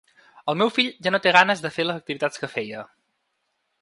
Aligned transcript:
El 0.53 0.55
meu 0.61 0.71
fill 0.77 0.89
ja 1.07 1.13
no 1.15 1.19
té 1.25 1.33
ganes 1.37 1.61
de 1.67 1.73
fer 1.75 1.85
les 1.87 2.01
activitats 2.03 2.43
que 2.45 2.51
feia. 2.55 2.87